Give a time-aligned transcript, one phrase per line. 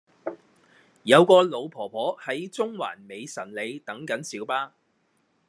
[1.03, 4.73] 有個老婆婆喺中環美臣里等緊小巴